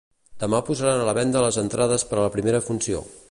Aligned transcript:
Demà 0.43 0.61
posaran 0.69 1.03
a 1.03 1.05
la 1.09 1.15
venda 1.19 1.45
les 1.45 1.61
entrades 1.65 2.07
per 2.13 2.19
a 2.21 2.25
la 2.25 2.35
primera 2.39 2.65
funció. 2.71 3.05